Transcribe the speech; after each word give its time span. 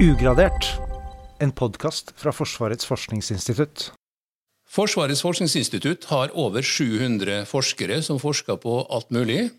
Ugradert, 0.00 0.64
en 1.44 1.50
podkast 1.52 2.14
fra 2.16 2.32
Forsvarets 2.32 2.86
forskningsinstitutt. 2.88 3.90
Forsvarets 4.64 5.20
forskningsinstitutt 5.20 6.06
har 6.08 6.32
over 6.40 6.64
700 6.64 7.42
forskere 7.44 7.98
som 8.00 8.16
forsker 8.22 8.56
på 8.62 8.78
alt 8.88 9.12
mulig. 9.12 9.50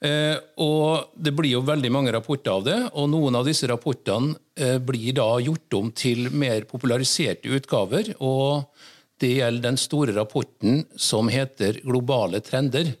Eh, 0.00 0.40
og 0.64 1.12
Det 1.12 1.34
blir 1.36 1.58
jo 1.58 1.60
veldig 1.68 1.92
mange 1.92 2.16
rapporter 2.16 2.54
av 2.54 2.64
det, 2.64 2.78
og 2.96 3.10
noen 3.12 3.36
av 3.36 3.44
disse 3.44 3.68
rapportene 3.68 4.38
eh, 4.56 4.78
blir 4.80 5.12
da 5.12 5.28
gjort 5.44 5.76
om 5.76 5.92
til 5.92 6.30
mer 6.32 6.64
populariserte 6.64 7.52
utgaver. 7.52 8.14
og 8.16 8.72
Det 9.20 9.34
gjelder 9.42 9.68
den 9.68 9.76
store 9.76 10.16
rapporten 10.16 10.86
som 10.96 11.28
heter 11.28 11.82
Globale 11.84 12.40
trender, 12.40 12.94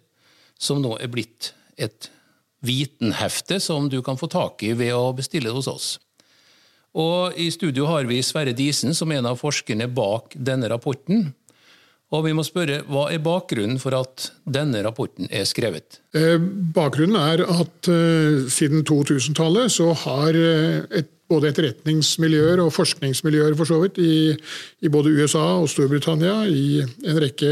som 0.60 0.84
nå 0.84 0.98
er 1.00 1.08
blitt 1.08 1.54
et 1.78 2.10
vitenhefte 2.60 3.62
som 3.64 3.88
du 3.88 4.02
kan 4.02 4.20
få 4.20 4.28
tak 4.28 4.60
i 4.62 4.74
ved 4.76 4.92
å 4.92 5.14
bestille 5.16 5.48
det 5.48 5.56
hos 5.56 5.72
oss. 5.72 5.96
Og 6.96 7.36
I 7.36 7.50
studio 7.52 7.88
har 7.90 8.06
vi 8.08 8.22
Sverre 8.24 8.54
Disen, 8.56 8.94
som 8.96 9.12
er 9.12 9.20
en 9.20 9.28
av 9.32 9.40
forskerne 9.40 9.88
bak 9.92 10.36
denne 10.36 10.70
rapporten. 10.72 11.28
Og 12.14 12.22
vi 12.22 12.32
må 12.36 12.44
spørre, 12.46 12.84
Hva 12.86 13.08
er 13.10 13.22
bakgrunnen 13.22 13.80
for 13.82 13.96
at 13.98 14.30
denne 14.46 14.80
rapporten 14.86 15.26
er 15.30 15.44
skrevet? 15.48 16.00
Eh, 16.14 16.38
bakgrunnen 16.38 17.18
er 17.18 17.42
at 17.42 17.90
uh, 17.90 18.46
siden 18.46 18.86
2000-tallet 18.86 19.74
så 19.74 19.90
har 20.06 20.38
uh, 20.38 20.86
et, 20.94 21.10
både 21.26 21.50
etterretningsmiljøer 21.50 22.62
og 22.62 22.70
forskningsmiljøer 22.70 23.56
for 23.58 23.66
så 23.66 23.80
vidt 23.82 23.98
i, 23.98 24.30
i 24.86 24.88
både 24.88 25.10
USA 25.18 25.56
og 25.58 25.66
Storbritannia, 25.72 26.44
i 26.46 26.78
en 26.86 27.18
rekke 27.18 27.50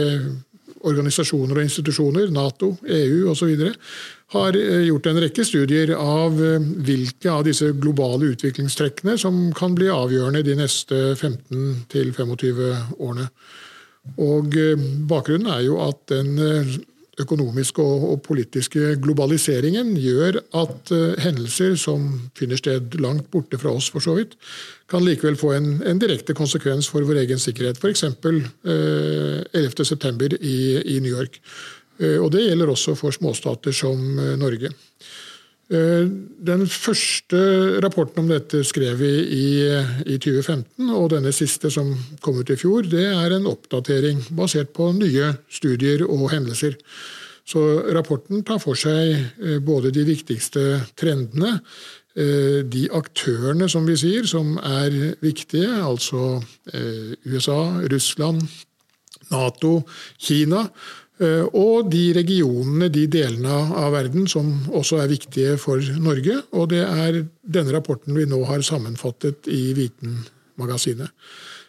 organisasjoner 0.84 1.58
og 1.58 1.66
institusjoner, 1.66 2.30
Nato, 2.30 2.76
EU 2.86 3.32
osv., 3.32 3.50
har 4.32 4.56
eh, 4.56 4.86
gjort 4.88 5.06
en 5.10 5.20
rekke 5.22 5.44
studier 5.46 5.92
av 5.98 6.40
eh, 6.42 6.70
hvilke 6.86 7.30
av 7.30 7.44
disse 7.46 7.70
globale 7.80 8.32
utviklingstrekkene 8.32 9.18
som 9.20 9.46
kan 9.56 9.76
bli 9.76 9.90
avgjørende 9.92 10.44
de 10.46 10.56
neste 10.58 11.02
15-25 11.14 12.64
årene. 12.98 13.28
Og 14.20 14.58
eh, 14.60 14.88
Bakgrunnen 15.10 15.52
er 15.52 15.64
jo 15.68 15.78
at 15.84 16.02
den 16.12 16.36
økonomiske 17.14 17.78
og, 17.78 18.16
politiske 18.26 18.96
globaliseringen 18.98 19.92
gjør 20.02 20.40
at 20.58 20.90
hendelser 21.22 21.76
som 21.78 22.08
finner 22.34 22.58
sted 22.58 22.96
langt 22.98 23.28
borte 23.30 23.60
fra 23.62 23.70
oss, 23.70 23.86
for 23.94 24.02
så 24.02 24.16
vidt, 24.16 24.34
kan 24.90 25.04
likevel 25.06 25.38
få 25.38 25.52
en, 25.54 25.68
en 25.86 26.00
direkte 26.02 26.34
konsekvens 26.34 26.88
for 26.90 27.06
vår 27.06 27.22
egen 27.22 27.38
sikkerhet. 27.38 27.78
F.eks. 27.78 28.02
Eh, 28.02 29.46
11.9. 29.54 30.40
I, 30.42 30.58
i 30.96 30.98
New 31.04 31.14
York. 31.14 31.38
Eh, 32.00 32.18
og 32.18 32.32
Det 32.32 32.44
gjelder 32.48 32.72
også 32.72 32.96
for 32.98 33.14
småstater 33.14 33.74
som 33.74 33.98
eh, 34.18 34.34
Norge. 34.40 34.70
Eh, 35.70 36.04
den 36.44 36.66
første 36.68 37.80
rapporten 37.84 38.24
om 38.24 38.30
dette 38.30 38.64
skrev 38.66 38.98
vi 39.00 39.12
i, 39.22 39.48
i, 40.04 40.18
2015, 40.18 40.90
og 40.90 41.10
denne 41.14 41.32
siste 41.32 41.70
som 41.72 41.94
kom 42.20 42.40
ut 42.40 42.50
i 42.50 42.58
fjor, 42.60 42.88
det 42.90 43.06
er 43.14 43.36
en 43.36 43.48
oppdatering 43.50 44.24
basert 44.36 44.74
på 44.76 44.90
nye 44.96 45.34
studier 45.48 46.04
og 46.06 46.28
hendelser. 46.34 46.76
Så 47.44 47.60
rapporten 47.92 48.40
tar 48.44 48.60
for 48.62 48.76
seg 48.78 49.36
både 49.60 49.90
de 49.92 50.00
viktigste 50.08 50.62
trendene, 50.96 51.58
de 52.16 52.84
aktørene 52.94 53.66
som 53.68 53.84
vi 53.84 53.98
sier, 54.00 54.24
som 54.24 54.54
er 54.56 54.94
viktige, 55.20 55.68
altså 55.84 56.38
USA, 57.26 57.58
Russland, 57.92 58.46
Nato, 59.28 59.82
Kina, 60.16 60.64
og 61.22 61.90
de 61.92 62.08
regionene, 62.16 62.88
de 62.90 63.04
delene 63.06 63.58
av 63.78 63.92
verden 63.94 64.24
som 64.26 64.48
også 64.74 64.98
er 64.98 65.12
viktige 65.12 65.52
for 65.62 65.78
Norge. 66.02 66.40
Og 66.58 66.72
det 66.72 66.80
er 66.82 67.20
denne 67.46 67.76
rapporten 67.76 68.18
vi 68.18 68.26
nå 68.26 68.40
har 68.48 68.64
sammenfattet 68.66 69.46
i 69.46 69.68
Vitenmagasinet. 69.78 71.14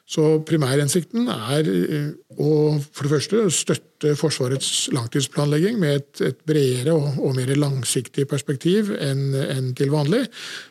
Så 0.05 0.21
primærhensikten 0.45 1.25
er 1.33 1.65
eh, 1.65 2.09
å 2.37 2.49
for 2.77 3.07
det 3.07 3.11
første 3.15 3.39
støtte 3.49 4.11
Forsvarets 4.19 4.91
langtidsplanlegging 4.93 5.79
med 5.81 5.95
et, 5.97 6.21
et 6.27 6.43
bredere 6.45 6.93
og, 6.93 7.07
og, 7.17 7.31
mer 7.39 7.49
langsiktig 7.57 8.27
perspektiv 8.29 8.91
enn, 9.01 9.31
en 9.33 9.71
til 9.77 9.89
vanlig. 9.89 10.21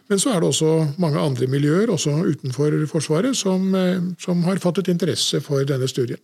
Men 0.07 0.23
så 0.23 0.37
er 0.37 0.39
det 0.39 0.53
også 0.53 0.71
mange 1.03 1.19
andre 1.19 1.49
miljøer, 1.51 1.91
også 1.91 2.15
utenfor 2.29 2.79
Forsvaret, 2.93 3.35
som, 3.35 3.67
eh, 3.75 3.99
som 4.23 4.47
har 4.47 4.63
fattet 4.63 4.93
interesse 4.95 5.43
for 5.43 5.67
denne 5.67 5.91
studien. 5.91 6.23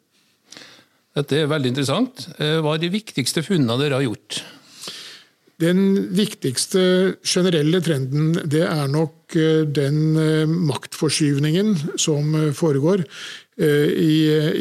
Dette 1.19 1.43
er 1.43 1.51
veldig 1.51 1.73
interessant. 1.73 2.27
Eh, 2.39 2.59
hva 2.63 2.77
er 2.77 2.85
de 2.85 2.93
viktigste 2.93 3.43
funnene 3.43 3.79
dere 3.81 3.99
har 3.99 4.07
gjort? 4.07 4.41
Den 5.61 5.81
viktigste 6.17 6.83
generelle 7.27 7.83
trenden 7.85 8.33
det 8.49 8.63
er 8.65 8.87
nok 8.89 9.35
eh, 9.37 9.67
den 9.67 10.17
eh, 10.17 10.57
maktforskyvningen 10.71 11.99
som 12.01 12.35
foregår 12.57 13.07
i, 13.61 14.15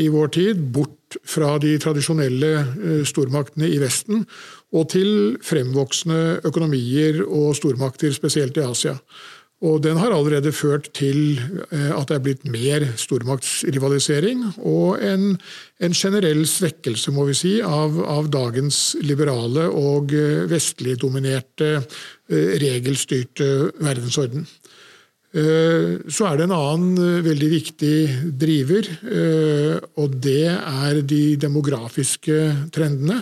i 0.03 0.09
vår 0.11 0.31
tid, 0.35 0.57
bort 0.75 1.15
fra 1.23 1.53
de 1.63 1.69
tradisjonelle 1.79 3.05
stormaktene 3.07 3.69
i 3.71 3.77
Vesten 3.79 4.25
og 4.75 4.89
til 4.91 5.37
fremvoksende 5.39 6.41
økonomier 6.49 7.21
og 7.23 7.53
stormakter, 7.55 8.11
spesielt 8.11 8.59
i 8.59 8.65
Asia. 8.65 8.97
Og 9.59 9.81
den 9.83 9.97
har 9.99 10.13
allerede 10.15 10.53
ført 10.55 10.87
til 10.95 11.35
eh, 11.67 11.91
at 11.91 12.07
det 12.07 12.15
er 12.15 12.23
blitt 12.23 12.45
mer 12.47 12.85
stormaktsrivalisering 12.99 14.45
og 14.57 15.03
en, 15.03 15.33
en 15.83 15.95
generell 15.95 16.45
svekkelse 16.47 17.11
må 17.11 17.27
vi 17.27 17.35
si, 17.35 17.53
av, 17.59 17.97
av 18.07 18.31
dagens 18.31 18.95
liberale 19.03 19.67
og 19.67 20.15
eh, 20.15 20.45
vestlig 20.51 20.95
dominerte, 21.03 21.81
eh, 22.31 22.55
regelstyrte 22.63 23.49
verdensorden. 23.83 24.47
Så 25.29 26.25
er 26.25 26.39
det 26.39 26.45
en 26.47 26.55
annen 26.55 27.19
veldig 27.21 27.47
viktig 27.51 27.97
driver, 28.41 28.87
og 30.01 30.15
det 30.25 30.47
er 30.49 31.01
de 31.05 31.35
demografiske 31.37 32.37
trendene. 32.73 33.19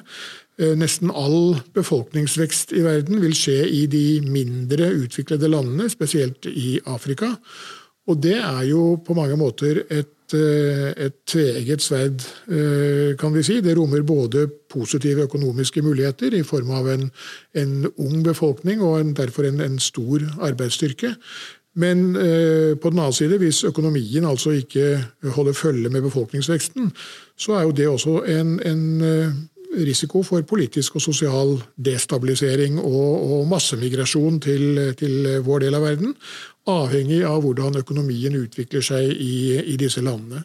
Eh, 0.57 0.73
nesten 0.73 1.11
all 1.13 1.53
befolkningsvekst 1.77 2.71
i 2.73 2.81
verden 2.81 3.19
vil 3.21 3.33
skje 3.37 3.59
i 3.69 3.83
de 3.85 4.05
mindre 4.25 4.89
utviklede 5.03 5.49
landene, 5.53 5.85
spesielt 5.89 6.47
i 6.49 6.79
Afrika. 6.89 7.35
Og 8.09 8.23
det 8.23 8.39
er 8.39 8.63
jo 8.65 8.95
på 9.05 9.13
mange 9.13 9.35
måter 9.37 9.83
et, 9.85 10.33
eh, 10.33 10.93
et 10.97 11.13
tveegget 11.29 11.81
sverd, 11.81 12.25
eh, 12.49 13.15
kan 13.19 13.33
vi 13.33 13.43
si. 13.43 13.61
Det 13.61 13.77
rommer 13.77 14.01
både 14.01 14.47
positive 14.69 15.27
økonomiske 15.27 15.81
muligheter 15.81 16.33
i 16.33 16.41
form 16.41 16.71
av 16.71 16.87
en, 16.87 17.11
en 17.53 17.91
ung 17.97 18.23
befolkning 18.23 18.81
og 18.81 18.99
en, 18.99 19.13
derfor 19.13 19.45
en, 19.45 19.61
en, 19.61 19.77
stor 19.77 20.19
arbeidsstyrke. 20.41 21.15
Men 21.75 22.13
på 22.81 22.89
den 22.89 22.99
annen 22.99 23.13
side, 23.13 23.37
hvis 23.37 23.63
økonomien 23.63 24.25
altså 24.25 24.49
ikke 24.49 25.05
holder 25.23 25.53
følge 25.53 25.89
med 25.89 26.01
befolkningsveksten, 26.01 26.91
så 27.37 27.53
er 27.53 27.61
jo 27.61 27.71
det 27.71 27.87
også 27.87 28.23
en, 28.25 28.59
en 28.65 29.49
risiko 29.85 30.23
for 30.25 30.43
politisk 30.47 30.97
og 30.97 31.03
sosial 31.03 31.55
destabilisering 31.75 32.79
og, 32.81 33.13
og 33.37 33.47
massemigrasjon 33.51 34.39
til, 34.43 34.81
til, 34.99 35.29
vår 35.45 35.65
del 35.65 35.77
av 35.77 35.85
verden, 35.85 36.15
avhengig 36.67 37.21
av 37.27 37.41
hvordan 37.45 37.79
økonomien 37.81 38.35
utvikler 38.39 38.85
seg 38.85 39.11
i, 39.13 39.57
i 39.73 39.77
disse 39.79 40.03
landene. 40.03 40.43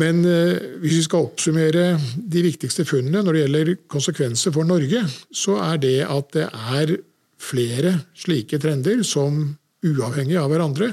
Men 0.00 0.22
eh, 0.24 0.78
hvis 0.80 0.98
vi 1.02 1.06
skal 1.06 1.26
oppsummere 1.26 1.86
de 2.16 2.44
viktigste 2.46 2.86
funnene 2.88 3.20
når 3.20 3.36
det 3.36 3.42
gjelder 3.42 3.72
konsekvenser 3.92 4.54
for 4.54 4.68
Norge, 4.68 5.04
så 5.28 5.58
er 5.60 5.82
det 5.82 5.98
at 6.06 6.32
det 6.36 6.46
er 6.48 6.96
flere 7.42 7.98
slike 8.16 8.60
trender 8.62 9.02
som 9.04 9.42
uavhengig 9.82 10.38
av 10.38 10.48
hverandre 10.52 10.92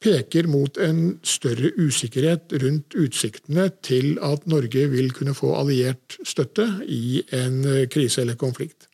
peker 0.00 0.48
mot 0.48 0.78
en 0.80 1.18
større 1.22 1.72
usikkerhet 1.76 2.54
rundt 2.62 2.96
utsiktene 2.96 3.68
til 3.84 4.14
at 4.24 4.46
Norge 4.48 4.86
vil 4.92 5.10
kunne 5.12 5.34
få 5.36 5.52
alliert 5.58 6.16
støtte 6.24 6.66
i 6.88 7.20
en 7.36 7.60
krise 7.92 8.22
eller 8.24 8.38
konflikt. 8.40 8.88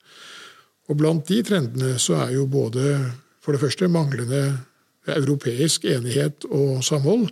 Og 0.91 0.99
Blant 0.99 1.29
de 1.29 1.43
trendene 1.47 1.97
så 2.03 2.19
er 2.27 2.35
jo 2.37 2.47
både 2.51 2.97
for 3.43 3.55
det 3.55 3.63
første 3.63 3.89
manglende 3.91 4.59
europeisk 5.07 5.85
enighet 5.85 6.47
og 6.51 6.85
samhold. 6.85 7.29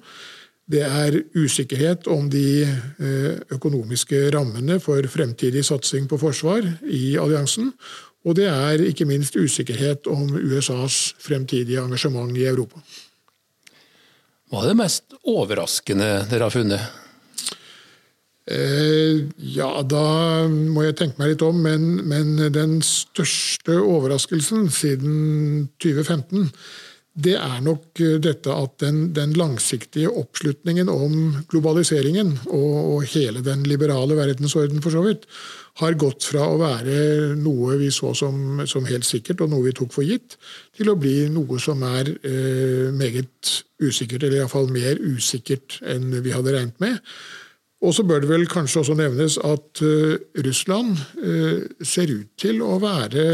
Det 0.71 0.81
er 0.87 1.19
usikkerhet 1.37 2.07
om 2.09 2.31
de 2.33 2.63
eh, 2.65 3.33
økonomiske 3.53 4.31
rammene 4.33 4.79
for 4.81 5.05
fremtidig 5.13 5.65
satsing 5.67 6.09
på 6.09 6.19
forsvar 6.19 6.65
i 6.89 7.17
alliansen. 7.21 7.73
Og 8.25 8.39
det 8.39 8.47
er 8.49 8.81
ikke 8.81 9.05
minst 9.05 9.37
usikkerhet 9.37 10.09
om 10.09 10.31
USAs 10.33 11.15
fremtidige 11.21 11.83
engasjement 11.83 12.33
i 12.39 12.47
Europa. 12.49 12.81
Hva 14.55 14.61
er 14.63 14.71
det 14.71 14.79
mest 14.79 15.17
overraskende 15.27 16.09
dere 16.31 16.47
har 16.47 16.53
funnet? 16.55 16.83
Eh, 18.47 19.25
ja, 19.51 19.71
da 19.83 20.03
må 20.47 20.85
jeg 20.85 20.95
tenke 21.01 21.19
meg 21.19 21.33
litt 21.33 21.43
om, 21.43 21.59
men, 21.65 21.97
men, 22.07 22.37
den 22.55 22.77
største 22.87 23.81
overraskelsen 23.83 24.69
siden 24.71 25.17
2015 25.83 26.53
det 27.15 27.37
er 27.39 27.61
nok 27.63 28.01
dette 28.23 28.51
at 28.51 28.73
den, 28.83 29.13
den 29.15 29.35
langsiktige 29.39 30.11
oppslutningen 30.11 30.89
om 30.91 31.45
globaliseringen 31.51 32.33
og, 32.49 32.73
og, 32.75 33.05
hele 33.13 33.43
den 33.47 33.63
liberale 33.71 34.17
verdensorden 34.19 34.83
for 34.83 34.97
så 34.97 35.05
vidt, 35.05 35.29
har 35.79 35.95
gått 35.99 36.27
fra 36.27 36.49
å 36.51 36.59
være 36.59 36.97
noe 37.39 37.79
vi 37.79 37.93
så 37.95 38.11
som, 38.19 38.65
som 38.71 38.87
helt 38.91 39.07
sikkert, 39.07 39.45
og 39.45 39.53
noe 39.53 39.69
vi 39.69 39.77
tok 39.79 39.95
for 39.95 40.07
gitt, 40.07 40.37
til 40.75 40.91
å 40.91 40.99
bli 40.99 41.29
noe 41.35 41.59
som 41.63 41.83
er 41.87 42.11
eh, 42.11 42.91
meget 42.95 43.55
usikkert, 43.83 44.23
eller 44.23 44.43
iallfall 44.43 44.71
mer 44.75 44.99
usikkert 44.99 45.81
enn 45.87 46.11
vi 46.19 46.35
hadde 46.35 46.55
regnet 46.55 46.83
med. 46.83 46.99
Og 47.85 47.93
så 47.93 48.05
bør 48.07 48.23
det 48.23 48.31
vel 48.31 48.47
kanskje 48.49 48.81
også 48.81 48.95
nevnes 48.97 49.37
at 49.45 49.83
uh, 49.85 50.15
Russland 50.47 50.97
uh, 51.21 51.65
ser 51.85 52.13
ut 52.13 52.31
til 52.41 52.63
å 52.65 52.79
være 52.83 53.25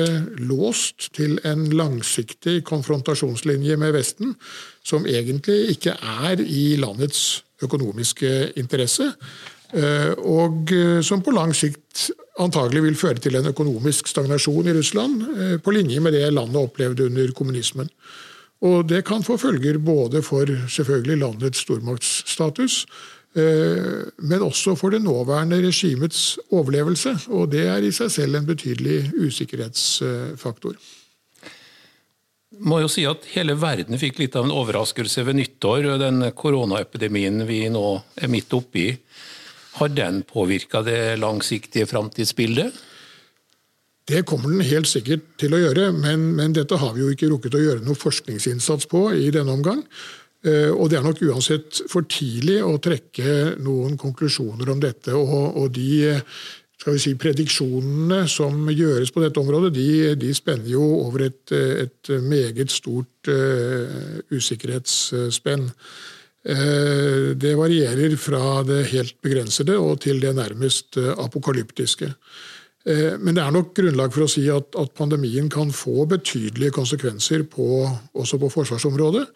låst 0.43 1.11
til 1.15 1.37
en 1.47 1.69
langsiktig 1.71 2.61
konfrontasjonslinje 2.67 3.79
med 3.79 3.95
Vesten, 3.95 4.35
som 4.83 5.07
egentlig 5.07 5.77
ikke 5.77 5.95
er 6.27 6.43
i 6.43 6.75
landets 6.83 7.45
økonomiske 7.63 8.57
interesse. 8.61 9.13
Uh, 9.71 10.19
og 10.27 10.73
som 11.07 11.23
på 11.23 11.35
lang 11.37 11.55
sikt 11.55 12.09
antagelig 12.43 12.83
vil 12.89 12.99
føre 12.99 13.23
til 13.23 13.39
en 13.39 13.53
økonomisk 13.53 14.09
stagnasjon 14.11 14.73
i 14.73 14.75
Russland, 14.75 15.23
på 15.63 15.75
linje 15.77 16.01
med 16.03 16.17
det 16.17 16.25
landet 16.33 16.59
opplevde 16.59 17.07
under 17.07 17.31
kommunismen. 17.37 17.91
Og 18.67 18.89
Det 18.89 19.05
kan 19.05 19.23
få 19.23 19.37
følger 19.41 19.79
både 19.79 20.23
for 20.23 20.49
selvfølgelig 20.69 21.19
landets 21.21 21.63
stormaktsstatus, 21.65 22.87
Eh, 22.87 23.20
men 23.35 24.43
også 24.43 24.73
for 24.75 24.91
det 24.91 25.05
nåværende 25.05 25.61
regimets 25.63 26.39
overlevelse. 26.51 27.13
Og 27.31 27.53
det 27.53 27.69
er 27.71 27.85
i 27.87 27.93
seg 27.95 28.11
selv 28.11 28.41
en 28.41 28.49
betydelig 28.49 29.05
usikkerhetsfaktor. 29.15 30.75
Må 32.61 32.81
jo 32.83 32.91
si 32.91 33.07
at 33.07 33.29
Hele 33.37 33.55
verden 33.55 34.01
fikk 34.01 34.19
litt 34.19 34.35
av 34.37 34.49
en 34.49 34.55
overraskelse 34.55 35.23
ved 35.29 35.39
nyttår. 35.39 35.93
Den 36.03 36.27
koronaepidemien 36.35 37.45
vi 37.47 37.63
nå 37.73 37.87
er 38.19 38.33
midt 38.33 38.53
oppi, 38.57 38.91
har 39.79 39.93
den 39.95 40.25
påvirka 40.27 40.83
det 40.83 41.17
langsiktige 41.23 41.87
framtidsbildet? 41.87 42.75
Det 44.11 44.25
kommer 44.27 44.51
den 44.51 44.65
helt 44.67 44.89
sikkert 44.91 45.23
til 45.39 45.55
å 45.55 45.61
gjøre, 45.61 45.91
men, 45.95 46.33
men, 46.35 46.55
dette 46.57 46.79
har 46.81 46.97
vi 46.97 47.05
jo 47.05 47.13
ikke 47.15 47.29
rukket 47.31 47.55
å 47.55 47.63
gjøre 47.63 47.85
noe 47.87 47.99
forskningsinnsats 47.99 48.89
på 48.91 49.05
i 49.15 49.29
denne 49.31 49.55
omgang. 49.55 49.85
Eh, 50.41 50.71
og 50.73 50.89
Det 50.89 50.99
er 50.99 51.05
nok 51.05 51.21
uansett 51.29 51.83
for 51.91 52.07
tidlig 52.09 52.61
å 52.65 52.79
trekke 52.81 53.61
noen 53.61 53.99
konklusjoner 54.01 54.73
om 54.73 54.81
dette. 54.81 55.13
Og, 55.13 55.69
de 55.75 56.17
skal 56.81 56.97
vi 56.97 57.03
si, 57.03 57.13
prediksjonene 57.21 58.23
som 58.31 58.71
gjøres 58.73 59.13
på 59.13 59.21
dette 59.21 59.41
området, 59.41 59.75
de, 59.77 60.15
de 60.17 60.31
spenner 60.33 60.71
jo 60.73 60.87
over 61.03 61.27
et, 61.27 61.53
et 61.53 62.13
meget 62.25 62.73
stort 62.73 63.29
uh, 63.29 64.17
usikkerhetsspenn. 64.33 65.67
Uh, 66.41 67.37
det 67.37 67.53
varierer 67.59 68.17
fra 68.17 68.63
det 68.65 68.87
helt 68.95 69.19
begrensede 69.21 69.77
og 69.77 70.01
til 70.07 70.25
det 70.25 70.33
nærmest 70.39 70.97
apokalyptiske. 70.97 72.15
Men 73.21 73.37
det 73.37 73.43
er 73.45 73.53
nok 73.53 73.75
grunnlag 73.77 74.09
for 74.15 74.25
å 74.25 74.31
si 74.33 74.47
at, 74.49 74.73
at 74.81 74.95
pandemien 74.97 75.51
kan 75.53 75.69
få 75.69 76.07
betydelige 76.09 76.73
konsekvenser 76.73 77.45
på, 77.45 77.85
også 78.17 78.39
på 78.41 78.49
forsvarsområdet. 78.55 79.27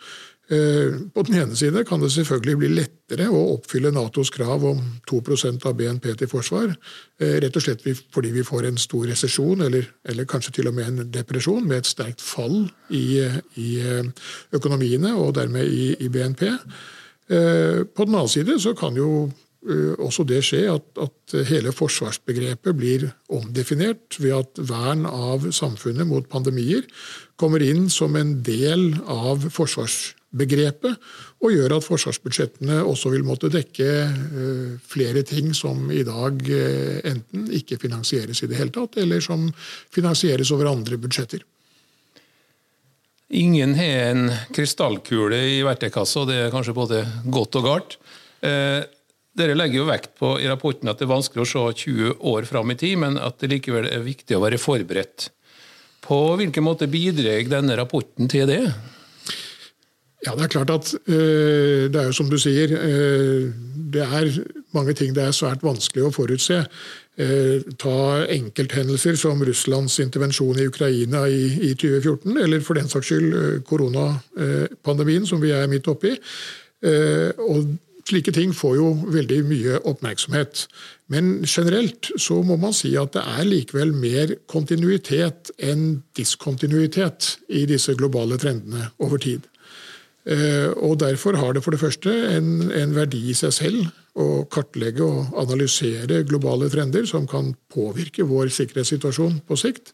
Eh, 0.49 0.93
på 1.14 1.23
den 1.25 1.38
ene 1.41 1.56
side 1.56 1.87
kan 1.88 2.02
det 2.02 2.11
selvfølgelig 2.12 2.56
bli 2.61 2.69
lettere 2.76 3.31
å 3.32 3.55
oppfylle 3.55 3.88
Natos 3.94 4.29
krav 4.32 4.67
om 4.69 4.81
2% 5.08 5.64
av 5.64 5.76
BNP 5.79 6.11
til 6.20 6.29
forsvar, 6.29 6.75
eh, 7.19 7.38
rett 7.41 7.56
og 7.56 7.62
slett 7.64 7.87
fordi 8.12 8.32
vi 8.35 8.44
får 8.44 8.67
en 8.69 8.76
stor 8.76 9.06
resesjon, 9.08 9.62
eller, 9.64 9.88
eller, 10.05 10.26
kanskje 10.29 10.52
til 10.58 10.69
og 10.69 10.75
med 10.75 10.87
en 10.87 11.11
depresjon, 11.11 11.64
med 11.64 11.79
et 11.79 11.88
sterkt 11.88 12.20
fall 12.20 12.69
i, 12.91 13.25
i 13.56 13.70
eh, 13.81 14.05
økonomiene 14.52 15.14
og 15.17 15.32
dermed 15.38 15.64
i, 15.64 15.94
i, 15.99 16.08
BNP. 16.08 16.44
På 17.25 18.05
den 18.05 18.14
annen 18.14 18.29
side 18.29 18.58
så 18.61 18.75
kan 18.76 18.93
jo 18.97 19.31
også 19.97 20.26
det 20.29 20.43
skje 20.44 20.67
at, 20.69 20.85
at 21.00 21.47
hele 21.49 21.73
forsvarsbegrepet 21.73 22.76
blir 22.76 23.06
omdefinert 23.32 24.19
ved 24.20 24.35
at 24.37 24.61
vern 24.69 25.06
av 25.08 25.49
samfunnet 25.56 26.05
mot 26.05 26.29
pandemier 26.29 26.85
kommer 27.40 27.64
inn 27.64 27.88
som 27.88 28.12
en 28.20 28.43
del 28.44 28.93
av 29.08 29.49
forsvarsbegrepet 29.49 30.20
begrepet, 30.35 30.99
og 31.45 31.53
gjør 31.53 31.77
at 31.77 31.87
forsvarsbudsjettene 31.87 32.81
også 32.83 33.13
vil 33.15 33.27
måtte 33.27 33.51
dekke 33.53 33.89
eh, 34.05 34.71
flere 34.91 35.25
ting 35.27 35.53
som 35.57 35.91
i 35.95 36.03
dag 36.07 36.41
eh, 36.51 37.01
enten 37.11 37.49
ikke 37.55 37.79
finansieres 37.83 38.43
i 38.43 38.51
det 38.51 38.59
hele 38.61 38.75
tatt, 38.75 38.99
eller 39.03 39.23
som 39.25 39.47
finansieres 39.95 40.53
over 40.55 40.73
andre 40.73 40.99
budsjetter. 41.01 41.45
Ingen 43.35 43.73
har 43.75 44.11
en 44.13 44.27
krystallkule 44.55 45.39
i 45.57 45.63
verktøykassa, 45.67 46.23
og 46.23 46.29
det 46.31 46.43
er 46.43 46.53
kanskje 46.55 46.77
både 46.77 47.01
godt 47.35 47.59
og 47.59 47.67
galt. 47.67 47.97
Eh, 48.45 48.83
dere 49.35 49.57
legger 49.59 49.81
jo 49.81 49.89
vekt 49.89 50.13
på 50.21 50.37
i 50.39 50.47
rapporten 50.47 50.91
at 50.91 51.01
det 51.01 51.09
er 51.09 51.15
vanskelig 51.17 51.43
å 51.43 51.49
se 51.51 51.87
20 51.89 52.19
år 52.31 52.47
fram 52.47 52.71
i 52.71 52.79
tid, 52.79 53.01
men 53.03 53.19
at 53.19 53.41
det 53.43 53.51
likevel 53.51 53.89
er 53.91 54.05
viktig 54.07 54.37
å 54.37 54.45
være 54.45 54.61
forberedt. 54.63 55.31
På 56.05 56.37
hvilken 56.39 56.67
måte 56.67 56.87
bidrar 56.91 57.43
denne 57.49 57.79
rapporten 57.81 58.31
til 58.31 58.47
det? 58.51 58.63
Ja, 60.26 60.32
Det 60.35 60.44
er 60.44 60.49
klart 60.49 60.71
at 60.71 60.94
uh, 61.09 61.85
det 61.93 62.00
er 62.00 62.09
jo 62.09 62.17
som 62.17 62.31
du 62.31 62.38
sier, 62.41 62.73
uh, 62.73 63.53
det 63.94 64.03
er 64.03 64.31
mange 64.75 64.94
ting 64.97 65.15
det 65.15 65.23
er 65.23 65.37
svært 65.37 65.62
vanskelig 65.62 66.06
å 66.06 66.12
forutse. 66.15 66.65
Uh, 67.21 67.61
ta 67.79 68.25
enkelthendelser 68.32 69.19
som 69.21 69.43
Russlands 69.44 69.99
intervensjon 70.03 70.59
i 70.59 70.69
Ukraina 70.71 71.26
i, 71.29 71.47
i 71.71 71.75
2014, 71.75 72.38
eller 72.41 72.65
for 72.65 72.81
den 72.81 72.88
saks 72.88 73.12
skyld 73.12 73.65
koronapandemien 73.69 75.29
som 75.29 75.43
vi 75.44 75.53
er 75.55 75.69
midt 75.71 75.88
oppi. 75.93 76.17
og 76.85 77.76
Slike 78.05 78.35
ting 78.37 78.50
får 78.53 78.75
jo 78.76 78.88
veldig 79.15 79.38
mye 79.49 79.79
oppmerksomhet. 79.88 80.67
Men 81.09 81.38
generelt 81.49 82.11
så 82.21 82.43
må 82.44 82.59
man 82.61 82.75
si 82.76 82.91
at 83.00 83.15
det 83.17 83.23
er 83.25 83.49
likevel 83.49 83.94
mer 83.97 84.35
kontinuitet 84.50 85.55
enn 85.56 86.03
diskontinuitet 86.17 87.38
i 87.49 87.65
disse 87.71 87.97
globale 87.97 88.37
trendene 88.41 88.91
over 89.00 89.23
tid. 89.25 89.49
Eh, 90.25 90.71
og 90.81 91.00
Derfor 91.00 91.37
har 91.37 91.53
det 91.53 91.62
for 91.65 91.75
det 91.75 91.81
første 91.81 92.12
en, 92.37 92.71
en, 92.73 92.94
verdi 92.97 93.26
i 93.31 93.37
seg 93.37 93.53
selv 93.53 93.82
å 94.17 94.44
kartlegge 94.49 95.05
og 95.05 95.35
analysere 95.43 96.23
globale 96.25 96.71
trender 96.73 97.05
som 97.06 97.26
kan 97.29 97.53
påvirke 97.73 98.25
vår 98.25 98.49
sikkerhetssituasjon 98.55 99.43
på 99.44 99.59
sikt. 99.61 99.93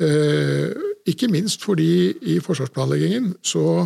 Eh, 0.00 0.72
ikke 1.10 1.28
minst 1.28 1.64
fordi 1.66 2.14
i 2.32 2.38
forsvarsplanleggingen 2.40 3.34
så 3.44 3.84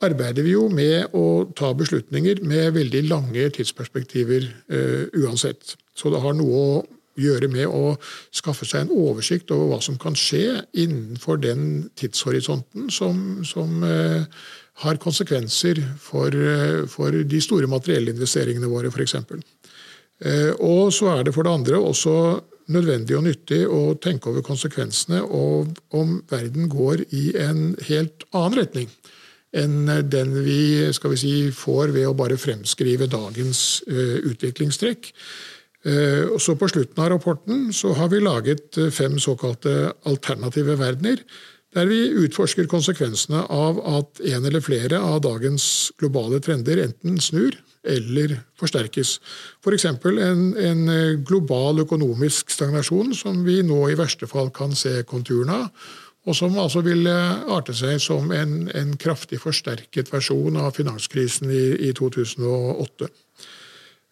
arbeider 0.00 0.46
vi 0.46 0.54
jo 0.54 0.68
med 0.72 1.12
å 1.16 1.50
ta 1.56 1.72
beslutninger 1.76 2.40
med 2.46 2.72
veldig 2.78 3.02
lange 3.10 3.50
tidsperspektiver 3.52 4.46
uh, 4.72 5.04
uansett. 5.20 5.74
Så 5.92 6.08
det 6.12 6.22
har 6.24 6.32
noe 6.38 6.62
å 6.64 6.78
gjøre 7.20 7.50
med 7.52 7.68
å 7.68 7.96
skaffe 8.32 8.64
seg 8.64 8.86
en 8.86 8.94
oversikt 8.96 9.52
over 9.52 9.74
hva 9.74 9.80
som 9.84 9.98
kan 10.00 10.16
skje 10.16 10.62
innenfor 10.72 11.42
den 11.42 11.90
tidshorisonten 12.00 12.88
som, 12.94 13.42
som 13.44 13.84
har 14.80 15.00
konsekvenser 15.00 15.80
for, 16.00 16.28
eh, 16.28 16.86
for 16.88 17.10
de 17.12 17.40
store 17.40 17.68
materiellinvesteringene 17.70 18.70
våre, 18.70 18.88
f.eks. 18.88 19.14
Eh, 20.20 20.52
og 20.60 20.92
så 20.92 21.14
er 21.18 21.24
det 21.24 21.34
for 21.34 21.44
det 21.44 21.52
andre 21.52 21.80
også 21.80 22.14
nødvendig 22.70 23.16
og 23.16 23.24
nyttig 23.26 23.64
å 23.66 23.94
tenke 24.00 24.30
over 24.30 24.44
konsekvensene 24.46 25.22
og 25.24 25.72
om 25.96 26.20
verden 26.30 26.68
går 26.70 27.04
i 27.10 27.30
en 27.40 27.74
helt 27.88 28.26
annen 28.30 28.60
retning 28.60 28.90
enn 29.50 29.88
den 30.06 30.34
vi, 30.44 30.86
vi 30.86 31.16
si, 31.18 31.32
får 31.50 31.90
ved 31.96 32.06
å 32.06 32.14
bare 32.14 32.38
fremskrive 32.38 33.08
dagens 33.10 33.82
uh, 33.90 34.20
utviklingstrekk. 34.30 35.08
Uh, 35.82 36.38
så 36.38 36.54
På 36.54 36.68
slutten 36.70 37.02
av 37.02 37.10
rapporten 37.10 37.72
så 37.74 37.90
har 37.98 38.12
vi 38.12 38.20
laget 38.22 38.78
fem 38.94 39.18
såkalte 39.18 39.90
alternative 40.06 40.78
verdener 40.78 41.24
der 41.76 41.86
vi 41.86 42.00
utforsker 42.24 42.66
konsekvensene 42.70 43.44
av 43.52 43.78
at 43.86 44.20
en 44.26 44.46
eller 44.46 44.62
flere 44.64 44.98
av 44.98 45.20
dagens 45.22 45.64
globale 46.02 46.40
trender 46.42 46.82
enten 46.82 47.20
snur 47.22 47.54
eller 47.86 48.34
forsterkes. 48.60 49.14
F.eks. 49.62 49.86
For 50.02 50.18
en, 50.20 50.50
en 50.58 50.84
global 51.24 51.84
økonomisk 51.86 52.50
stagnasjon 52.52 53.14
som 53.16 53.44
vi 53.46 53.60
nå 53.64 53.84
i 53.88 53.98
verste 53.98 54.28
fall 54.28 54.50
kan 54.52 54.74
se 54.76 55.00
konturene 55.08 55.62
av, 55.62 55.70
og 56.28 56.36
som 56.36 56.58
altså 56.60 56.82
vil 56.84 57.06
arte 57.08 57.72
seg 57.72 57.96
som 58.02 58.28
en, 58.36 58.66
en 58.76 58.92
kraftig 59.00 59.38
forsterket 59.40 60.10
versjon 60.12 60.58
av 60.60 60.74
finanskrisen 60.76 61.48
i, 61.48 61.64
i 61.88 61.94
2008. 61.96 63.08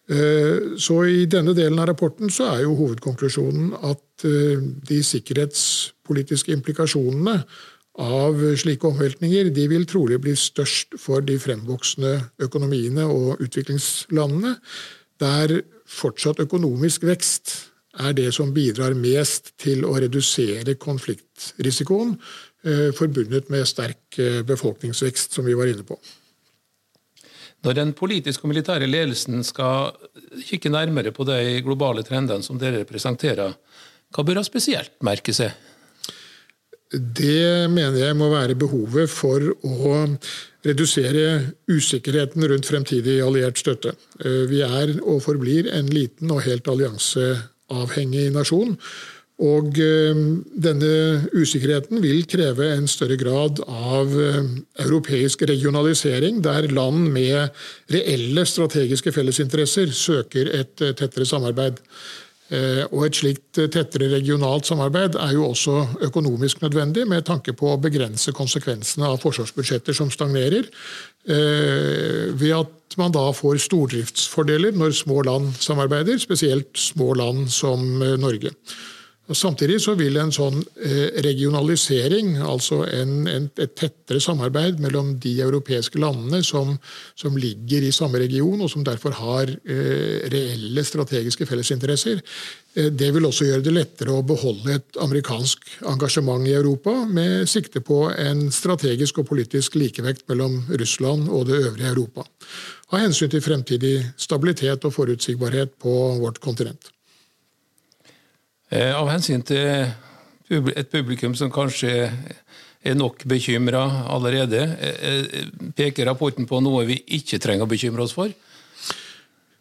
Eh, 0.09 0.77
så 0.81 1.03
I 1.05 1.25
denne 1.29 1.53
delen 1.53 1.77
av 1.77 1.91
rapporten 1.91 2.31
så 2.33 2.47
er 2.55 2.63
jo 2.63 2.77
hovedkonklusjonen 2.79 3.75
at 3.77 4.25
eh, 4.25 4.61
de 4.89 5.01
sikkerhetspolitiske 5.05 6.53
implikasjonene 6.55 7.35
av 8.01 8.41
slike 8.57 8.87
omveltninger 8.89 9.51
de 9.53 9.67
vil 9.69 9.85
trolig 9.89 10.17
bli 10.23 10.33
størst 10.39 10.97
for 10.97 11.21
de 11.25 11.35
fremvoksende 11.41 12.15
økonomiene 12.41 13.05
og 13.05 13.43
utviklingslandene, 13.43 14.55
der 15.21 15.59
fortsatt 15.89 16.41
økonomisk 16.41 17.05
vekst 17.05 17.57
er 17.99 18.15
det 18.17 18.31
som 18.33 18.53
bidrar 18.55 18.95
mest 18.97 19.51
til 19.61 19.83
å 19.85 19.97
redusere 19.99 20.77
konfliktrisikoen 20.79 22.15
eh, 22.15 22.89
forbundet 22.97 23.51
med 23.53 23.67
sterk 23.69 24.17
befolkningsvekst, 24.47 25.37
som 25.37 25.45
vi 25.45 25.57
var 25.59 25.69
inne 25.69 25.85
på. 25.85 25.99
Når 27.65 27.75
den 27.75 27.91
politiske 27.97 28.45
og 28.45 28.53
militære 28.53 28.87
ledelsen 28.87 29.43
skal 29.43 29.91
kikke 30.47 30.71
nærmere 30.71 31.11
på 31.11 31.25
de 31.27 31.59
globale 31.65 32.05
trendene 32.07 32.45
som 32.45 32.59
dere 32.59 32.85
presenterer, 32.87 33.57
hva 34.09 34.25
bør 34.25 34.39
ha 34.39 34.45
spesielt 34.47 34.95
merke 35.05 35.35
seg? 35.35 35.51
Det 36.89 37.69
mener 37.69 37.99
jeg 38.01 38.17
må 38.17 38.31
være 38.31 38.55
behovet 38.57 39.11
for 39.11 39.43
å 39.61 39.99
redusere 40.65 41.25
usikkerheten 41.69 42.47
rundt 42.49 42.65
fremtidig 42.65 43.19
alliert 43.21 43.61
støtte. 43.61 43.93
Eh, 44.23 44.47
vi 44.49 44.63
er 44.65 44.95
og 45.03 45.21
forblir 45.21 45.69
en 45.75 45.91
liten 45.93 46.31
og 46.33 46.41
helt 46.47 46.67
allianseavhengig 46.71 48.31
nasjon. 48.33 48.73
Og 49.39 49.77
eh, 49.79 50.21
denne 50.67 50.93
usikkerheten 51.31 52.01
vil 52.03 52.25
kreve 52.27 52.73
en 52.73 52.89
større 52.91 53.15
grad 53.19 53.61
av 53.65 54.15
eh, 54.19 54.41
europeisk 54.83 55.45
regionalisering, 55.47 56.41
der 56.43 56.67
land 56.75 57.07
med 57.15 57.53
reelle 57.93 58.43
strategiske 58.45 59.13
fellesinteresser 59.15 59.93
søker 59.95 60.51
et 60.59 60.75
tettere 60.75 61.27
samarbeid. 61.29 61.79
Eh, 62.49 62.81
og 62.89 63.05
Et 63.05 63.17
slikt 63.19 63.59
tettere 63.69 64.07
regionalt 64.09 64.65
samarbeid 64.65 65.19
er 65.21 65.35
jo 65.35 65.51
også 65.51 65.75
økonomisk 66.07 66.63
nødvendig, 66.63 67.05
med 67.07 67.27
tanke 67.27 67.53
på 67.53 67.75
å 67.75 67.81
begrense 67.81 68.33
konsekvensene 68.33 69.05
av 69.05 69.21
forsvarsbudsjetter 69.21 69.93
som 69.93 70.09
stagnerer, 70.09 70.65
eh, 71.29 72.33
ved 72.33 72.55
at 72.57 72.97
man 72.97 73.13
da 73.13 73.29
får 73.31 73.61
stordriftsfordeler 73.67 74.73
når 74.73 74.97
små 74.97 75.21
land 75.21 75.53
samarbeider, 75.61 76.17
spesielt 76.17 76.73
små 76.73 77.13
land 77.13 77.51
som 77.53 78.01
eh, 78.01 78.17
Norge. 78.17 78.49
Samtidig 79.29 79.75
så 79.83 79.93
vil 79.93 80.15
en 80.17 80.31
sånn 80.33 80.57
eh, 80.81 81.19
regionalisering, 81.21 82.31
altså 82.41 82.79
en, 82.89 83.27
en, 83.29 83.43
et 83.61 83.75
tettere 83.77 84.17
samarbeid 84.23 84.79
mellom 84.81 85.11
de 85.21 85.35
europeiske 85.45 86.01
landene 86.01 86.41
som, 86.45 86.71
som, 87.13 87.37
ligger 87.37 87.85
i 87.85 87.91
samme 87.93 88.17
region, 88.23 88.57
og 88.57 88.71
som 88.73 88.85
derfor 88.85 89.13
har 89.19 89.51
eh, 89.53 90.25
reelle 90.33 90.81
strategiske 90.85 91.45
fellesinteresser, 91.45 92.23
eh, 92.73 92.89
det 92.89 93.11
vil 93.13 93.29
også 93.29 93.51
gjøre 93.51 93.67
det 93.69 93.77
lettere 93.77 94.17
å 94.17 94.25
beholde 94.25 94.79
et 94.79 95.01
amerikansk 95.05 95.75
engasjement 95.93 96.49
i 96.49 96.57
Europa, 96.57 96.97
med 97.05 97.45
sikte 97.49 97.85
på 97.85 98.07
en 98.09 98.47
strategisk 98.49 99.21
og 99.21 99.29
politisk 99.29 99.77
likevekt 99.77 100.25
mellom 100.31 100.63
Russland 100.73 101.29
og 101.29 101.51
det 101.51 101.61
øvrige 101.67 101.93
Europa. 101.93 102.25
Av 102.89 103.03
hensyn 103.05 103.29
til 103.29 103.45
fremtidig 103.45 103.97
stabilitet 104.17 104.89
og 104.89 104.97
forutsigbarhet 104.97 105.77
på 105.77 105.99
vårt 106.17 106.41
kontinent. 106.41 106.89
Eh, 108.69 108.93
av 108.93 109.07
hensyn 109.09 109.41
til 109.41 109.89
et 110.49 110.89
publikum 110.91 111.33
som 111.37 111.49
kanskje 111.49 112.09
er 112.85 112.95
nok 112.95 113.23
bekymra 113.25 113.81
allerede, 114.13 114.61
eh, 114.79 114.99
eh, 115.09 115.47
peker 115.75 116.05
rapporten 116.05 116.45
på 116.45 116.61
noe 116.61 116.85
vi 116.85 116.99
ikke 117.17 117.39
trenger 117.41 117.65
å 117.65 117.69
bekymre 117.69 118.05
oss 118.05 118.13
for? 118.13 118.29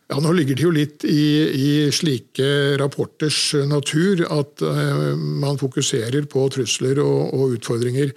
Ja, 0.09 0.21
Nå 0.25 0.33
ligger 0.33 0.57
det 0.57 0.65
jo 0.65 0.73
litt 0.73 1.05
i, 1.05 1.25
i 1.53 1.71
slike 1.93 2.79
rapporters 2.81 3.53
natur 3.69 4.23
at 4.25 4.65
uh, 4.65 5.13
man 5.19 5.61
fokuserer 5.61 6.25
på 6.33 6.47
trusler 6.55 7.03
og, 7.05 7.35
og 7.37 7.59
utfordringer 7.59 8.15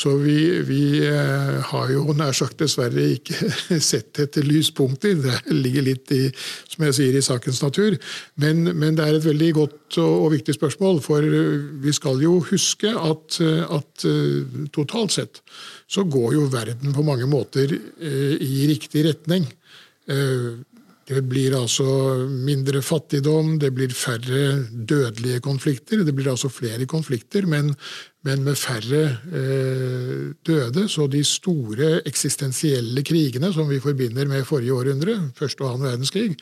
så 0.00 0.14
vi, 0.16 0.36
vi, 0.64 0.82
eh, 1.04 1.56
har 1.66 1.90
jo 1.92 2.14
nær 2.16 2.32
sagt 2.36 2.60
dessverre 2.62 3.02
ikke 3.16 3.50
sett 3.90 4.20
etter 4.22 4.46
lyspunkter. 4.46 5.18
Det 5.20 5.56
ligger 5.58 5.84
litt 5.84 6.12
i, 6.16 6.22
som 6.70 6.86
jeg 6.86 6.96
sier, 6.96 7.18
i 7.18 7.24
sakens 7.24 7.60
natur. 7.60 7.98
Men, 8.40 8.62
men 8.70 8.96
det 8.96 9.04
er 9.04 9.18
et 9.18 9.26
veldig 9.26 9.50
godt 9.58 9.98
og, 10.00 10.14
og, 10.14 10.30
viktig 10.36 10.56
spørsmål. 10.56 11.02
For 11.04 11.26
vi 11.84 11.94
skal 11.96 12.22
jo 12.24 12.38
huske 12.48 12.94
at, 12.94 13.40
at 13.66 14.06
eh, 14.08 14.64
totalt 14.72 15.18
sett 15.18 15.42
så 15.90 16.06
går 16.08 16.38
jo 16.38 16.48
verden 16.54 16.96
på 16.96 17.04
mange 17.04 17.28
måter 17.28 17.74
eh, 17.76 18.34
i 18.40 18.70
riktig 18.70 19.04
retning. 19.10 19.50
Det 21.10 21.24
blir 21.26 21.56
altså 21.58 21.84
mindre 22.30 22.82
fattigdom, 22.86 23.56
det 23.58 23.72
blir 23.74 23.90
færre 23.90 24.42
dødelige 24.70 25.40
konflikter. 25.42 26.04
Det 26.06 26.14
blir 26.14 26.28
altså 26.30 26.50
flere 26.52 26.86
konflikter, 26.86 27.48
men, 27.50 27.72
men 28.22 28.44
med 28.46 28.58
færre 28.58 29.00
eh, 29.26 30.28
døde. 30.46 30.84
Så 30.92 31.08
de 31.10 31.24
store 31.26 31.96
eksistensielle 32.06 33.02
krigene 33.02 33.50
som 33.56 33.66
vi 33.70 33.80
forbinder 33.82 34.30
med 34.30 34.46
forrige 34.46 34.76
århundre, 34.76 35.16
første 35.38 35.66
og 35.66 35.72
annen 35.72 35.88
verdenskrig, 35.88 36.36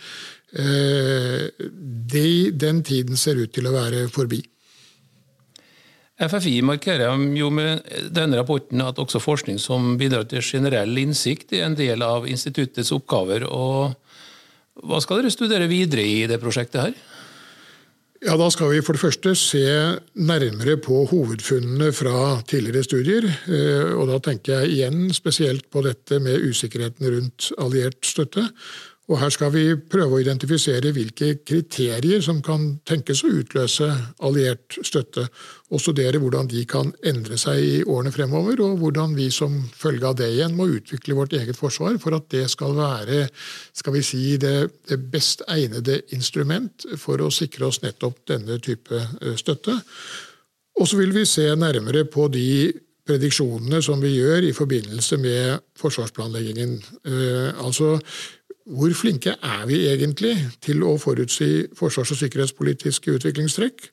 eh, 0.53 1.49
de, 2.13 2.29
den 2.53 2.83
tiden 2.85 3.17
ser 3.17 3.41
ut 3.41 3.55
til 3.57 3.71
å 3.71 3.77
være 3.79 4.05
forbi. 4.13 4.43
FFI 6.19 6.59
markerer 6.67 7.15
jo 7.39 7.49
med 7.55 7.89
denne 8.13 8.37
rapporten 8.41 8.83
at 8.85 8.99
også 9.01 9.21
forskning 9.23 9.57
som 9.63 9.95
bidrar 9.97 10.27
til 10.29 10.45
generell 10.45 10.93
innsikt, 10.99 11.55
er 11.55 11.71
en 11.71 11.79
del 11.79 12.05
av 12.05 12.29
instituttets 12.29 12.93
oppgaver. 12.93 13.47
og 13.49 13.97
hva 14.87 15.01
skal 15.03 15.23
dere 15.23 15.33
studere 15.35 15.71
videre 15.71 16.05
i 16.07 16.27
det 16.31 16.41
prosjektet 16.43 16.83
her? 16.83 16.99
Ja, 18.19 18.35
Da 18.37 18.49
skal 18.51 18.73
vi 18.73 18.83
for 18.83 18.97
det 18.97 19.03
første 19.03 19.35
se 19.39 19.63
nærmere 20.19 20.77
på 20.83 21.05
hovedfunnene 21.07 21.93
fra 21.95 22.41
tidligere 22.43 22.83
studier. 22.83 23.29
Eh, 23.47 23.95
og 23.95 24.09
Da 24.09 24.19
tenker 24.19 24.59
jeg 24.61 24.73
igjen 24.75 25.15
spesielt 25.15 25.71
på 25.71 25.83
dette 25.87 26.19
med 26.19 26.43
usikkerheten 26.43 27.07
rundt 27.07 27.53
alliert 27.59 28.03
støtte. 28.03 28.49
Og 29.09 29.17
Her 29.17 29.31
skal 29.33 29.53
vi 29.55 29.63
prøve 29.89 30.19
å 30.19 30.21
identifisere 30.21 30.91
hvilke 30.93 31.39
kriterier 31.41 32.21
som 32.25 32.43
kan 32.45 32.75
tenkes 32.85 33.23
å 33.25 33.31
utløse 33.41 33.87
alliert 34.21 34.77
støtte, 34.85 35.25
og 35.73 35.81
studere 35.81 36.21
hvordan 36.21 36.49
de 36.49 36.65
kan 36.69 36.91
endre 37.09 37.39
seg 37.41 37.61
i 37.65 37.79
årene 37.89 38.13
fremover, 38.13 38.61
og 38.65 38.77
hvordan 38.83 39.15
vi 39.17 39.31
som 39.33 39.57
følge 39.73 40.11
av 40.11 40.19
det 40.21 40.29
igjen 40.35 40.57
må 40.57 40.69
utvikle 40.75 41.17
vårt 41.17 41.33
eget 41.41 41.57
forsvar 41.57 41.97
for 42.03 42.19
at 42.19 42.29
det 42.35 42.45
skal 42.53 42.77
være 42.77 43.23
skal 43.73 43.97
vi 43.97 44.05
si, 44.05 44.23
det, 44.41 44.57
det 44.89 45.01
best 45.13 45.45
egnede 45.49 46.03
instrument 46.17 46.85
for 47.01 47.25
å 47.25 47.33
sikre 47.33 47.71
oss 47.71 47.81
nettopp 47.85 48.27
denne 48.29 48.61
type 48.61 48.93
eh, 48.93 49.37
støtte. 49.41 49.79
Og 50.79 50.87
så 50.87 51.01
vil 51.01 51.17
vi 51.17 51.25
se 51.27 51.49
nærmere 51.57 52.05
på 52.13 52.29
de 52.31 52.49
prediksjonene 53.09 53.81
som 53.85 54.01
vi 54.05 54.13
gjør 54.19 54.45
i 54.51 54.55
forbindelse 54.57 55.17
med 55.21 55.65
forsvarsplanleggingen. 55.81 56.77
Eh, 57.09 57.65
altså 57.65 57.97
hvor 58.69 58.93
flinke 58.97 59.33
er 59.33 59.67
vi 59.69 59.81
egentlig 59.89 60.35
til 60.65 60.83
å 60.85 60.97
forutsi 61.01 61.69
forsvars- 61.77 62.13
og 62.13 62.21
sikkerhetspolitiske 62.21 63.15
utviklingstrekk? 63.17 63.89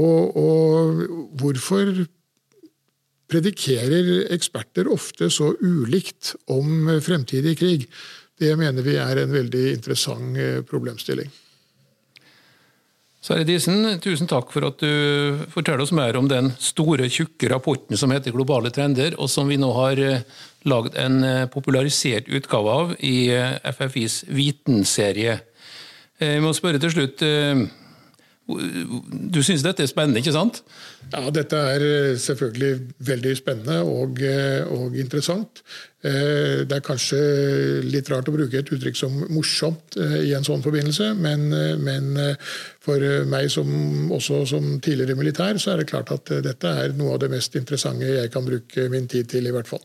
Og, 0.00 0.36
og, 0.40 1.02
hvorfor 1.38 1.92
predikerer 3.30 4.32
eksperter 4.34 4.88
ofte 4.90 5.30
så 5.32 5.52
ulikt 5.60 6.34
om 6.50 6.88
fremtidig 7.04 7.56
krig? 7.60 7.86
Det 8.40 8.56
mener 8.58 8.82
vi 8.82 8.96
er 8.98 9.22
en 9.22 9.32
veldig 9.32 9.64
interessant 9.76 10.40
eh, 10.40 10.60
problemstilling. 10.66 11.30
Sverre 13.24 13.46
Disen, 13.48 13.86
tusen 14.04 14.28
takk 14.28 14.50
for 14.52 14.66
at 14.68 14.82
du 14.84 15.44
forteller 15.48 15.80
oss 15.80 15.94
mer 15.96 16.12
om 16.18 16.26
den 16.28 16.50
store, 16.60 17.06
tjukke 17.08 17.48
rapporten 17.48 17.96
som 17.96 18.12
heter 18.12 18.34
Globale 18.34 18.68
trender, 18.68 19.16
og 19.16 19.30
som 19.32 19.48
vi 19.48 19.56
nå 19.56 19.70
har 19.78 19.96
eh, 19.96 20.26
lagd 20.68 20.98
en 21.00 21.24
eh, 21.24 21.46
popularisert 21.48 22.28
utgave 22.28 22.74
av 22.74 22.92
i 23.00 23.30
eh, 23.32 23.56
FFIs 23.72 24.26
Vitenserie. 24.28 25.38
Jeg 26.20 26.42
må 26.44 26.52
spørre 26.52 26.82
til 26.82 26.92
slutt 26.92 27.24
du 28.44 29.40
syns 29.40 29.62
dette 29.64 29.80
er 29.84 29.88
spennende, 29.88 30.20
ikke 30.20 30.34
sant? 30.34 30.60
Ja, 31.08 31.22
dette 31.32 31.56
er 31.56 31.84
eh, 31.84 32.16
selvfølgelig 32.20 32.72
veldig 33.08 33.32
spennende 33.38 33.78
og, 33.88 34.20
eh, 34.20 34.60
og, 34.68 34.96
interessant. 35.00 35.62
Eh, 36.04 36.64
det 36.68 36.76
er 36.76 36.84
kanskje 36.84 37.20
litt 37.88 38.10
rart 38.12 38.28
å 38.28 38.34
bruke 38.34 38.60
et 38.60 38.72
uttrykk 38.76 39.00
som 39.00 39.16
'morsomt' 39.30 39.96
i 39.96 40.34
en 40.36 40.44
sånn 40.44 40.64
forbindelse, 40.64 41.14
men, 41.16 41.48
men 41.80 42.36
for 42.84 43.00
meg 43.24 43.48
som, 43.48 44.12
også 44.12 44.44
som 44.52 44.68
tidligere 44.84 45.16
militær, 45.16 45.56
så 45.56 45.72
er 45.72 45.80
det 45.80 45.88
klart 45.88 46.12
at 46.12 46.36
dette 46.44 46.76
er 46.84 46.92
noe 46.98 47.16
av 47.16 47.24
det 47.24 47.32
mest 47.32 47.56
interessante 47.56 48.04
jeg 48.04 48.32
kan 48.34 48.44
bruke 48.44 48.90
min 48.92 49.08
tid 49.08 49.32
til, 49.32 49.48
i 49.48 49.56
hvert 49.56 49.70
fall. 49.70 49.80